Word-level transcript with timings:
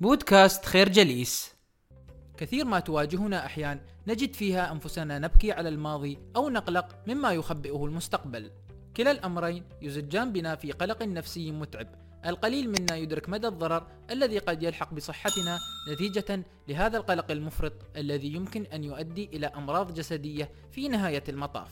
بودكاست 0.00 0.64
خير 0.64 0.88
جليس. 0.88 1.54
كثير 2.36 2.64
ما 2.64 2.80
تواجهنا 2.80 3.46
أحيان 3.46 3.80
نجد 4.06 4.34
فيها 4.34 4.72
أنفسنا 4.72 5.18
نبكي 5.18 5.52
على 5.52 5.68
الماضي 5.68 6.18
أو 6.36 6.48
نقلق 6.48 6.98
مما 7.06 7.32
يخبئه 7.32 7.84
المستقبل. 7.84 8.50
كلا 8.96 9.10
الأمرين 9.10 9.64
يزجان 9.82 10.32
بنا 10.32 10.56
في 10.56 10.72
قلق 10.72 11.02
نفسي 11.02 11.50
متعب. 11.50 11.86
القليل 12.26 12.70
منا 12.70 12.96
يدرك 12.96 13.28
مدى 13.28 13.48
الضرر 13.48 13.86
الذي 14.10 14.38
قد 14.38 14.62
يلحق 14.62 14.94
بصحتنا 14.94 15.58
نتيجة 15.92 16.44
لهذا 16.68 16.96
القلق 16.96 17.30
المفرط 17.30 17.72
الذي 17.96 18.34
يمكن 18.34 18.66
أن 18.66 18.84
يؤدي 18.84 19.24
إلى 19.32 19.46
أمراض 19.46 19.94
جسدية 19.94 20.50
في 20.70 20.88
نهاية 20.88 21.24
المطاف. 21.28 21.70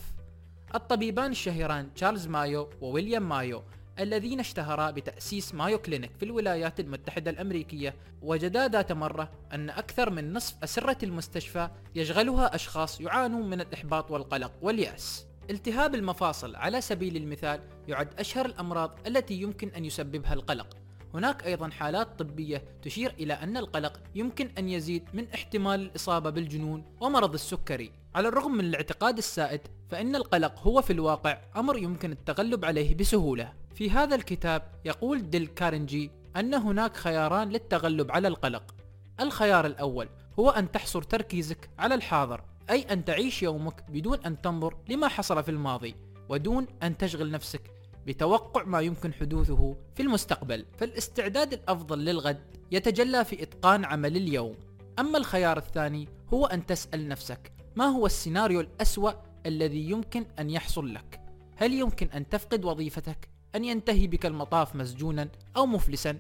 الطبيبان 0.75 1.31
الشهيران 1.31 1.95
تشارلز 1.95 2.27
مايو 2.27 2.71
وويليام 2.81 3.29
مايو 3.29 3.63
الذين 4.01 4.41
اشتهرا 4.41 4.91
بتأسيس 4.91 5.55
مايو 5.55 5.79
كلينيك 5.79 6.11
في 6.19 6.25
الولايات 6.25 6.81
المتحدة 6.81 7.31
الأمريكية 7.31 7.95
وجدا 8.23 8.69
ذات 8.69 8.93
مرة 8.93 9.31
أن 9.53 9.71
أكثر 9.71 10.11
من 10.11 10.33
نصف 10.33 10.55
أسرة 10.65 10.99
المستشفى 11.03 11.71
يشغلها 11.95 12.55
أشخاص 12.55 13.01
يعانون 13.01 13.51
من 13.51 13.61
الإحباط 13.61 14.11
والقلق 14.11 14.53
واليأس. 14.63 15.27
التهاب 15.51 15.95
المفاصل 15.95 16.57
على 16.57 16.81
سبيل 16.81 17.17
المثال 17.17 17.61
يعد 17.89 18.21
أشهر 18.21 18.47
الأمراض 18.47 18.99
التي 19.07 19.35
يمكن 19.35 19.69
أن 19.69 19.85
يسببها 19.85 20.35
القلق. 20.35 20.77
هناك 21.15 21.47
أيضا 21.47 21.69
حالات 21.69 22.19
طبية 22.19 22.65
تشير 22.83 23.15
إلى 23.19 23.33
أن 23.33 23.57
القلق 23.57 24.01
يمكن 24.15 24.51
أن 24.59 24.69
يزيد 24.69 25.05
من 25.15 25.27
احتمال 25.35 25.81
الإصابة 25.81 26.31
بالجنون 26.31 26.85
ومرض 27.01 27.35
السكري. 27.35 27.93
على 28.15 28.29
الرغم 28.29 28.53
من 28.53 28.65
الاعتقاد 28.65 29.19
السائد 29.19 29.61
فإن 29.89 30.17
القلق 30.17 30.61
هو 30.61 30.83
في 30.83 30.93
الواقع 30.93 31.39
أمر 31.57 31.79
يمكن 31.79 32.13
التغلب 32.13 32.65
عليه 32.65 32.95
بسهولة. 32.95 33.53
في 33.75 33.91
هذا 33.91 34.15
الكتاب 34.15 34.63
يقول 34.85 35.31
ديل 35.31 35.47
كارنجي 35.47 36.11
أن 36.37 36.55
هناك 36.55 36.97
خياران 36.97 37.49
للتغلب 37.49 38.13
على 38.13 38.29
القلق. 38.29 38.75
الخيار 39.21 39.67
الأول 39.67 40.09
هو 40.39 40.51
أن 40.51 40.71
تحصر 40.71 41.03
تركيزك 41.03 41.71
على 41.79 41.95
الحاضر 41.95 42.41
أي 42.71 42.83
أن 42.83 43.05
تعيش 43.05 43.43
يومك 43.43 43.85
بدون 43.89 44.19
أن 44.27 44.41
تنظر 44.41 44.75
لما 44.89 45.09
حصل 45.09 45.43
في 45.43 45.51
الماضي 45.51 45.95
ودون 46.29 46.67
أن 46.83 46.97
تشغل 46.97 47.31
نفسك 47.31 47.71
بتوقع 48.07 48.65
ما 48.65 48.81
يمكن 48.81 49.13
حدوثه 49.13 49.77
في 49.95 50.03
المستقبل. 50.03 50.67
فالاستعداد 50.79 51.53
الأفضل 51.53 51.99
للغد 51.99 52.57
يتجلى 52.71 53.25
في 53.25 53.43
إتقان 53.43 53.85
عمل 53.85 54.17
اليوم. 54.17 54.57
أما 54.99 55.19
الخيار 55.19 55.59
الثاني 55.59 56.09
هو 56.35 56.47
أن 56.47 56.67
تسأل 56.67 57.09
نفسك 57.09 57.53
ما 57.77 57.85
هو 57.85 58.07
السيناريو 58.07 58.61
الأسوأ 58.61 59.13
الذي 59.47 59.91
يمكن 59.91 60.25
أن 60.39 60.51
يحصل 60.51 60.95
لك. 60.95 61.21
هل 61.57 61.73
يمكن 61.73 62.07
أن 62.07 62.29
تفقد 62.29 62.65
وظيفتك؟ 62.65 63.29
أن 63.55 63.65
ينتهي 63.65 64.07
بك 64.07 64.27
المطاف 64.27 64.77
مسجونا 64.77 65.29
أو 65.57 65.67
مفلسا؟ 65.67 66.19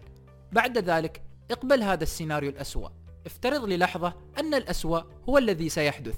بعد 0.52 0.78
ذلك 0.78 1.22
اقبل 1.50 1.82
هذا 1.82 2.02
السيناريو 2.02 2.50
الأسوأ. 2.50 2.88
افترض 3.26 3.64
للحظة 3.64 4.14
أن 4.38 4.54
الأسوأ 4.54 5.00
هو 5.28 5.38
الذي 5.38 5.68
سيحدث. 5.68 6.16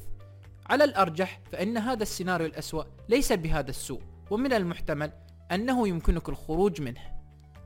على 0.67 0.85
الأرجح 0.85 1.41
فإن 1.53 1.77
هذا 1.79 2.03
السيناريو 2.03 2.47
الأسوأ 2.47 2.85
ليس 3.09 3.33
بهذا 3.33 3.71
السوء 3.71 4.01
ومن 4.31 4.53
المحتمل 4.53 5.13
أنه 5.53 5.89
يمكنك 5.89 6.29
الخروج 6.29 6.81
منه. 6.81 7.01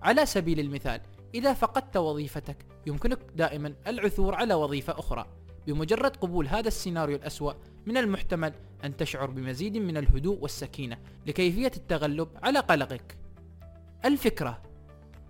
على 0.02 0.26
سبيل 0.26 0.60
المثال 0.60 1.00
إذا 1.34 1.52
فقدت 1.52 1.96
وظيفتك 1.96 2.66
يمكنك 2.86 3.18
دائما 3.36 3.74
العثور 3.86 4.34
على 4.34 4.54
وظيفة 4.54 4.98
أخرى. 4.98 5.26
بمجرد 5.66 6.16
قبول 6.16 6.48
هذا 6.48 6.68
السيناريو 6.68 7.16
الأسوأ 7.16 7.52
من 7.86 7.96
المحتمل 7.96 8.52
أن 8.84 8.96
تشعر 8.96 9.30
بمزيد 9.30 9.76
من 9.76 9.96
الهدوء 9.96 10.38
والسكينة 10.38 10.98
لكيفية 11.26 11.72
التغلب 11.76 12.28
على 12.42 12.58
قلقك. 12.58 13.16
الفكرة 14.04 14.62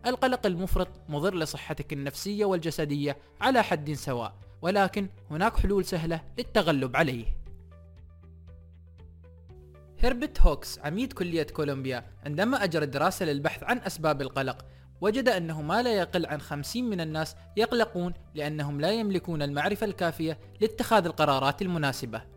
القلق 0.06 0.46
المفرط 0.46 0.88
مضر 1.08 1.34
لصحتك 1.34 1.92
النفسية 1.92 2.44
والجسدية 2.44 3.16
على 3.41 3.62
حد 3.62 3.92
سواء 3.92 4.34
ولكن 4.62 5.08
هناك 5.30 5.56
حلول 5.56 5.84
سهلة 5.84 6.20
للتغلب 6.38 6.96
عليه. 6.96 7.27
هربت 10.02 10.41
هوكس 10.41 10.79
عميد 10.79 11.12
كلية 11.12 11.42
كولومبيا 11.42 12.05
عندما 12.24 12.64
أجرى 12.64 12.86
دراسة 12.86 13.27
للبحث 13.27 13.64
عن 13.64 13.79
أسباب 13.79 14.23
القلق 14.23 14.64
وجد 15.00 15.29
أنه 15.29 15.62
ما 15.62 15.83
لا 15.83 15.92
يقل 15.95 16.27
عن 16.27 16.40
50 16.40 16.84
من 16.84 17.00
الناس 17.00 17.36
يقلقون 17.56 18.14
لأنهم 18.34 18.80
لا 18.80 18.92
يملكون 18.92 19.42
المعرفة 19.42 19.86
الكافية 19.86 20.39
لاتخاذ 20.61 21.05
القرارات 21.05 21.62
المناسبة. 21.62 22.33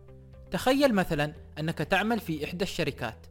تخيل 0.51 0.95
مثلا 0.95 1.33
أنك 1.59 1.77
تعمل 1.77 2.19
في 2.19 2.45
إحدى 2.45 2.63
الشركات 2.63 3.27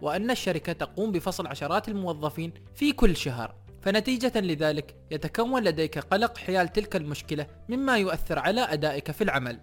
وأن 0.00 0.30
الشركة 0.30 0.72
تقوم 0.72 1.12
بفصل 1.12 1.46
عشرات 1.46 1.88
الموظفين 1.88 2.52
في 2.74 2.92
كل 2.92 3.16
شهر. 3.16 3.54
فنتيجة 3.82 4.40
لذلك 4.40 4.96
يتكون 5.10 5.64
لديك 5.64 5.98
قلق 5.98 6.38
حيال 6.38 6.68
تلك 6.68 6.96
المشكلة 6.96 7.46
مما 7.68 7.98
يؤثر 7.98 8.38
على 8.38 8.60
أدائك 8.60 9.10
في 9.10 9.24
العمل. 9.24 9.60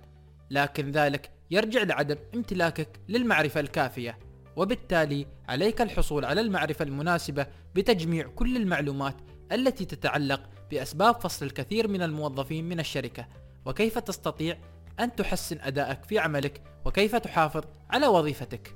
لكن 0.51 0.91
ذلك 0.91 1.31
يرجع 1.51 1.84
لعدم 1.84 2.16
امتلاكك 2.35 2.90
للمعرفة 3.09 3.59
الكافية. 3.59 4.19
وبالتالي 4.56 5.28
عليك 5.47 5.81
الحصول 5.81 6.25
على 6.25 6.41
المعرفة 6.41 6.85
المناسبة 6.85 7.47
بتجميع 7.75 8.28
كل 8.28 8.57
المعلومات 8.57 9.16
التي 9.51 9.85
تتعلق 9.85 10.41
بأسباب 10.72 11.22
فصل 11.22 11.46
الكثير 11.46 11.88
من 11.88 12.01
الموظفين 12.01 12.69
من 12.69 12.79
الشركة. 12.79 13.28
وكيف 13.66 14.00
تستطيع 14.00 14.57
أن 15.00 15.16
تحسن 15.16 15.58
أدائك 15.62 16.03
في 16.03 16.19
عملك 16.19 16.62
وكيف 16.85 17.16
تحافظ 17.16 17.63
على 17.90 18.08
وظيفتك. 18.08 18.75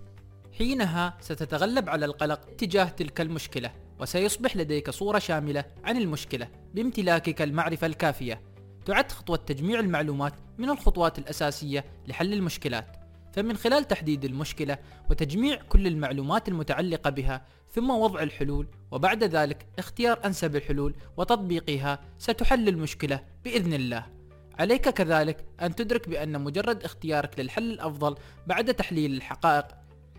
حينها 0.57 1.17
ستتغلب 1.21 1.89
على 1.89 2.05
القلق 2.05 2.39
تجاه 2.57 2.85
تلك 2.85 3.21
المشكلة 3.21 3.71
وسيصبح 3.99 4.57
لديك 4.57 4.89
صورة 4.89 5.19
شاملة 5.19 5.65
عن 5.83 5.97
المشكلة 5.97 6.47
بامتلاكك 6.73 7.41
المعرفة 7.41 7.87
الكافية. 7.87 8.41
تعد 8.85 9.11
خطوة 9.11 9.37
تجميع 9.37 9.79
المعلومات 9.79 10.33
من 10.57 10.69
الخطوات 10.69 11.19
الأساسية 11.19 11.85
لحل 12.07 12.33
المشكلات. 12.33 12.97
فمن 13.33 13.57
خلال 13.57 13.87
تحديد 13.87 14.25
المشكلة 14.25 14.77
وتجميع 15.09 15.61
كل 15.69 15.87
المعلومات 15.87 16.47
المتعلقة 16.47 17.09
بها 17.09 17.45
ثم 17.71 17.89
وضع 17.89 18.23
الحلول 18.23 18.67
وبعد 18.91 19.23
ذلك 19.23 19.67
اختيار 19.79 20.19
أنسب 20.25 20.55
الحلول 20.55 20.95
وتطبيقها 21.17 21.99
ستحل 22.17 22.69
المشكلة 22.69 23.19
بإذن 23.43 23.73
الله. 23.73 24.20
عليك 24.61 24.89
كذلك 24.89 25.45
أن 25.61 25.75
تدرك 25.75 26.09
بأن 26.09 26.41
مجرد 26.41 26.83
اختيارك 26.83 27.39
للحل 27.39 27.71
الأفضل 27.71 28.15
بعد 28.47 28.73
تحليل 28.73 29.13
الحقائق 29.13 29.65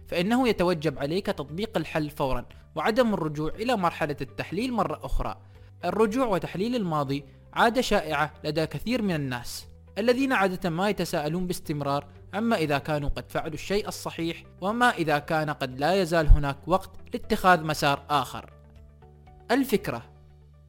فإنه 0.09 0.49
يتوجب 0.49 0.99
عليك 0.99 1.27
تطبيق 1.27 1.77
الحل 1.77 2.11
فورا 2.11 2.45
وعدم 2.75 3.15
الرجوع 3.15 3.51
إلى 3.55 3.77
مرحلة 3.77 4.17
التحليل 4.21 4.73
مرة 4.73 5.01
أخرى. 5.03 5.39
الرجوع 5.85 6.27
وتحليل 6.27 6.77
الماضي 6.77 7.25
عادة 7.53 7.81
شائعة 7.81 8.33
لدى 8.45 8.67
كثير 8.67 9.03
من 9.03 9.15
الناس 9.15 9.67
الذين 9.99 10.33
عادة 10.33 10.71
ما 10.71 10.89
يتساءلون 10.89 11.47
باستمرار 11.47 12.07
أما 12.35 12.57
إذا 12.57 12.79
كانوا 12.79 13.09
قد 13.09 13.25
فعلوا 13.29 13.55
الشيء 13.55 13.89
الصحيح 13.89 14.45
وما 14.61 14.91
إذا 14.91 15.19
كان 15.19 15.51
قد 15.51 15.79
لا 15.79 16.03
يزال 16.03 16.29
هناك 16.29 16.57
وقت 16.67 16.91
لاتخاذ 17.13 17.65
مسار 17.65 18.05
آخر. 18.11 18.51
الفكرة 19.51 20.03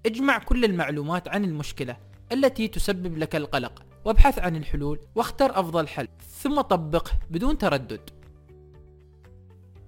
اجمع 0.06 0.38
كل 0.38 0.66
المعلومات 0.66 1.28
عن 1.28 1.46
المشكلة 1.46 1.98
التي 2.34 2.68
تسبب 2.68 3.18
لك 3.18 3.36
القلق. 3.36 3.84
وابحث 4.06 4.40
عن 4.40 4.56
الحلول 4.56 5.00
واختر 5.16 5.60
أفضل 5.60 5.88
حل 5.88 6.08
ثم 6.42 6.62
طبقه 6.62 7.12
بدون 7.30 7.58
تردد. 7.58 8.10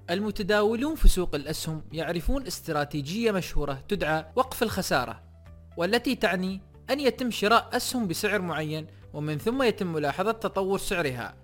المتداولون 0.10 0.96
في 0.96 1.08
سوق 1.08 1.36
الأسهم 1.36 1.84
يعرفون 1.92 2.48
استراتيجية 2.48 3.32
مشهورة 3.32 3.84
تدعى 3.88 4.26
وقف 4.36 4.64
الخسارة 4.64 5.24
والتي 5.78 6.16
تعني 6.16 6.62
أن 6.90 7.00
يتم 7.00 7.32
شراء 7.32 7.70
أسهم 7.74 8.08
بسعر 8.08 8.42
معين 8.42 8.88
ومن 9.14 9.38
ثم 9.38 9.64
يتم 9.64 9.94
ملاحظة 9.94 10.32
تطور 10.32 10.78
سعرها. 10.78 11.36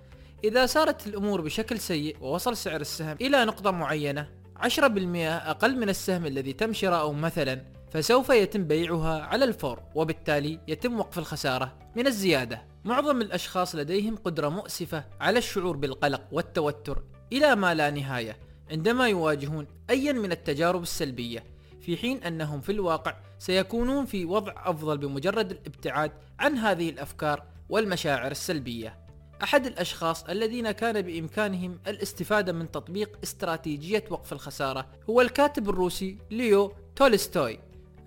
إذا 0.44 0.66
سارت 0.66 1.08
الأمور 1.08 1.42
بشكل 1.42 1.80
سيء 1.80 2.18
ووصل 2.22 2.58
سعر 2.58 2.82
السهم 2.82 3.18
إلى 3.22 3.46
نقطة 3.46 3.72
معينة 3.72 4.30
10% 4.56 5.50
أقل 5.50 5.78
من 5.78 5.90
السهم 5.90 6.26
الذي 6.26 6.54
تم 6.54 6.74
شراؤه 6.74 7.14
مثلا. 7.14 7.62
فسوف 7.92 8.30
يتم 8.30 8.64
بيعها 8.64 9.22
على 9.22 9.46
الفور 9.46 9.80
وبالتالي 9.96 10.60
يتم 10.68 11.00
وقف 11.00 11.18
الخسارة 11.20 11.78
من 11.96 12.08
الزيادة. 12.08 12.62
معظم 12.86 13.22
الأشخاص 13.22 13.76
لديهم 13.76 14.16
قدرة 14.16 14.50
مؤسفة 14.50 15.06
على 15.22 15.38
الشعور 15.38 15.78
بالقلق 15.78 16.22
والتوتر 16.32 17.04
إلى 17.34 17.56
ما 17.56 17.74
لا 17.74 17.90
نهاية 17.90 18.38
عندما 18.72 19.08
يواجهون 19.08 19.68
أيا 19.90 20.12
من 20.12 20.32
التجارب 20.32 20.82
السلبية 20.82 21.44
في 21.82 21.98
حين 21.98 22.24
أنهم 22.24 22.62
في 22.62 22.72
الواقع 22.72 23.16
سيكونون 23.40 24.06
في 24.06 24.26
وضع 24.26 24.54
أفضل 24.58 24.98
بمجرد 24.98 25.52
الابتعاد 25.52 26.12
عن 26.40 26.58
هذه 26.58 26.90
الأفكار 26.90 27.44
والمشاعر 27.70 28.32
السلبية. 28.32 28.98
أحد 29.44 29.66
الأشخاص 29.66 30.24
الذين 30.24 30.72
كان 30.72 31.02
بإمكانهم 31.02 31.80
الاستفادة 31.88 32.54
من 32.54 32.72
تطبيق 32.72 33.18
استراتيجية 33.24 34.04
وقف 34.10 34.34
الخسارة 34.34 34.88
هو 35.10 35.22
الكاتب 35.22 35.70
الروسي 35.70 36.18
ليو 36.32 36.74
تولستوي. 36.96 37.60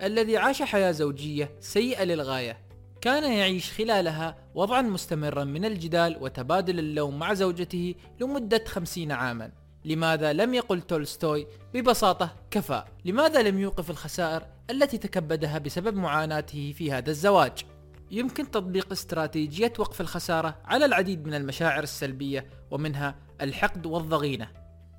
الذي 0.05 0.37
عاش 0.37 0.61
حياة 0.61 0.91
زوجية 0.91 1.51
سيئة 1.59 2.03
للغاية. 2.03 2.57
كان 3.01 3.31
يعيش 3.31 3.71
خلالها 3.71 4.35
وضعا 4.55 4.81
مستمرا 4.81 5.43
من 5.43 5.65
الجدال 5.65 6.17
وتبادل 6.21 6.79
اللوم 6.79 7.19
مع 7.19 7.33
زوجته 7.33 7.95
لمدة 8.21 8.63
خمسين 8.67 9.11
عاما. 9.11 9.51
لماذا 9.85 10.33
لم 10.33 10.53
يقل 10.53 10.81
تولستوي؟ 10.81 11.47
ببساطة 11.73 12.35
كفى. 12.51 12.83
لماذا 13.05 13.41
لم 13.41 13.59
يوقف 13.59 13.89
الخسائر 13.89 14.43
التي 14.69 14.97
تكبدها 14.97 15.57
بسبب 15.57 15.95
معاناته 15.95 16.73
في 16.77 16.91
هذا 16.91 17.09
الزواج؟ 17.09 17.65
يمكن 18.11 18.51
تطبيق 18.51 18.91
استراتيجية 18.91 19.73
وقف 19.79 20.01
الخسارة 20.01 20.57
على 20.65 20.85
العديد 20.85 21.27
من 21.27 21.33
المشاعر 21.33 21.83
السلبية 21.83 22.45
ومنها 22.71 23.15
الحقد 23.41 23.85
والضغينة. 23.85 24.47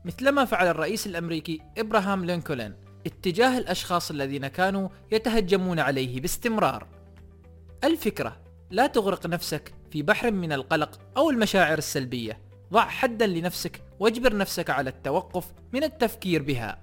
مثلما 0.05 0.45
فعل 0.45 0.67
الرئيس 0.67 1.07
الأمريكي 1.07 1.61
إبراهام 1.79 2.25
لينكولن 2.25 2.86
اتجاه 3.07 3.59
الأشخاص 3.59 4.11
الذين 4.11 4.47
كانوا 4.47 4.89
يتهجمون 5.13 5.79
عليه 5.79 6.21
باستمرار. 6.21 6.87
الفكرة 7.85 8.37
لا 8.71 8.87
تغرق 8.87 9.27
نفسك 9.27 9.75
في 9.91 10.03
بحر 10.03 10.31
من 10.31 10.53
القلق 10.53 11.01
أو 11.17 11.31
المشاعر 11.31 11.79
السلبية. 11.79 12.41
ضع 12.73 12.89
حدا 12.89 13.27
لنفسك 13.27 13.83
واجبر 14.01 14.37
نفسك 14.37 14.71
على 14.71 14.91
التوقف 14.91 15.53
من 15.73 15.85
التفكير 15.85 16.43
بها. 16.43 16.83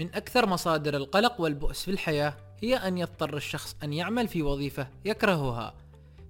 من 0.00 0.14
أكثر 0.14 0.46
مصادر 0.46 0.96
القلق 0.96 1.40
والبؤس 1.40 1.84
في 1.84 1.90
الحياة 1.90 2.36
هي 2.62 2.76
أن 2.76 2.98
يضطر 2.98 3.36
الشخص 3.36 3.76
أن 3.82 3.92
يعمل 3.92 4.28
في 4.28 4.42
وظيفة 4.42 4.88
يكرهها. 5.04 5.74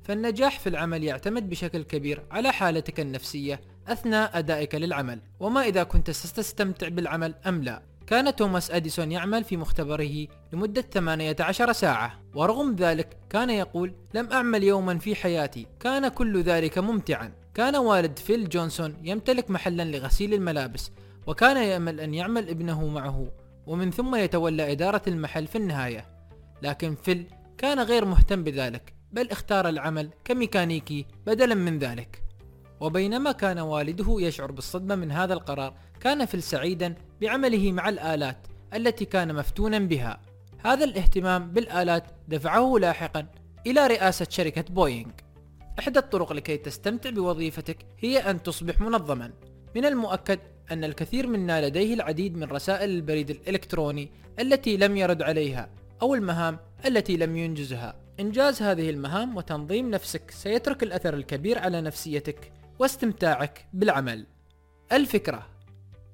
فالنجاح 0.05 0.59
في 0.61 0.69
العمل 0.69 1.05
يعتمد 1.05 1.49
بشكل 1.49 1.83
كبير 1.83 2.23
على 2.31 2.53
حالتك 2.53 3.00
النفسية 3.00 3.61
أثناء 3.93 4.38
أدائك 4.38 4.75
للعمل 4.75 5.20
وما 5.40 5.62
إذا 5.62 5.82
كنت 5.82 6.11
ستستمتع 6.11 6.88
بالعمل 6.88 7.35
أم 7.46 7.62
لا. 7.62 7.82
كان 8.06 8.37
توماس 8.37 8.70
أديسون 8.70 9.12
يعمل 9.12 9.44
في 9.44 9.56
مختبره 9.56 10.26
لمدة 10.52 10.81
18 10.81 11.73
ساعة. 11.73 12.20
ورغم 12.35 12.75
ذلك 12.75 13.17
كان 13.31 13.50
يقول 13.50 13.94
لم 14.14 14.32
أعمل 14.32 14.64
يوما 14.64 14.99
في 14.99 15.14
حياتي. 15.14 15.67
كان 15.81 16.08
كل 16.08 16.43
ذلك 16.43 16.79
ممتعا. 16.79 17.32
كان 17.55 17.76
والد 17.76 18.19
فيل 18.19 18.49
جونسون 18.49 18.96
يمتلك 19.02 19.50
محلا 19.50 19.85
لغسيل 19.85 20.35
الملابس 20.35 20.90
وكان 21.26 21.56
يأمل 21.56 22.00
أن 22.00 22.14
يعمل 22.14 22.49
ابنه 22.49 22.87
معه 22.87 23.32
ومن 23.67 23.90
ثم 23.90 24.14
يتولى 24.14 24.73
إدارة 24.73 25.02
المحل 25.06 25.46
في 25.46 25.58
النهاية. 25.58 26.06
لكن 26.62 26.94
فيل 26.94 27.26
كان 27.58 27.81
غير 27.81 28.05
مهتم 28.05 28.44
بذلك 28.44 28.94
بل 29.12 29.31
اختار 29.31 29.69
العمل 29.69 30.11
كميكانيكي 30.25 31.06
بدلا 31.26 31.55
من 31.55 31.79
ذلك. 31.79 32.27
وبينما 32.80 33.32
كان 33.32 33.58
والده 33.58 34.16
يشعر 34.20 34.52
بالصدمة 34.52 34.94
من 34.94 35.12
هذا 35.12 35.34
القرار 35.34 35.75
كان 36.00 36.25
فيل 36.26 36.42
سعيدا 36.42 36.94
بعمله 37.20 37.72
مع 37.72 37.88
الآلات 37.88 38.46
التي 38.75 39.04
كان 39.04 39.34
مفتونا 39.34 39.78
بها. 39.78 40.20
هذا 40.64 40.84
الاهتمام 40.84 41.50
بالآلات 41.50 42.04
دفعه 42.28 42.75
لاحقا 42.80 43.26
إلى 43.66 43.86
رئاسة 43.86 44.26
شركة 44.30 44.64
بوينغ. 44.70 45.10
إحدى 45.78 45.98
الطرق 45.98 46.32
لكي 46.32 46.56
تستمتع 46.56 47.10
بوظيفتك 47.10 47.86
هي 47.98 48.19
أن 48.19 48.42
تصبح 48.42 48.80
منظما. 48.80 49.32
من 49.76 49.84
المؤكد 49.84 50.38
أن 50.70 50.84
الكثير 50.84 51.26
منا 51.26 51.66
لديه 51.66 51.94
العديد 51.94 52.36
من 52.36 52.44
رسائل 52.44 52.90
البريد 52.90 53.30
الإلكتروني 53.30 54.10
التي 54.40 54.76
لم 54.76 54.96
يرد 54.96 55.22
عليها 55.22 55.69
أو 56.02 56.14
المهام 56.14 56.58
التي 56.86 57.16
لم 57.16 57.36
ينجزها. 57.36 57.96
إنجاز 58.20 58.62
هذه 58.62 58.90
المهام 58.90 59.36
وتنظيم 59.36 59.90
نفسك 59.90 60.30
سيترك 60.30 60.82
الأثر 60.82 61.14
الكبير 61.14 61.58
على 61.58 61.80
نفسيتك. 61.80 62.52
واستمتاعك 62.78 63.69
بالعمل. 63.72 64.26
الفكرة 64.92 65.46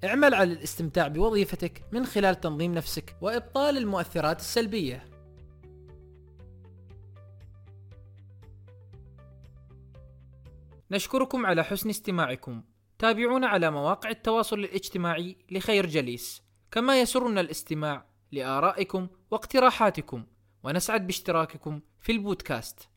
اعمل 0.05 0.34
على 0.34 0.52
الاستمتاع 0.52 1.08
بوظيفتك 1.08 1.84
من 1.93 2.06
خلال 2.06 2.40
تنظيم 2.40 2.75
نفسك 2.75 3.16
وإبطال 3.20 3.78
المؤثرات 3.78 4.40
السلبية. 4.40 5.05
نشكركم 10.90 11.46
على 11.46 11.64
حسن 11.64 11.90
استماعكم. 11.90 12.62
تابعونا 12.99 13.46
على 13.46 13.70
مواقع 13.70 14.11
التواصل 14.11 14.58
الاجتماعي 14.58 15.37
لخير 15.50 15.87
جليس. 15.87 16.43
كما 16.70 17.00
يسرنا 17.00 17.40
الاستماع 17.40 18.06
لآرائكم 18.32 19.08
واقتراحاتكم. 19.31 20.26
ونسعد 20.62 21.06
باشتراككم 21.06 21.81
في 22.00 22.12
البودكاست. 22.12 22.88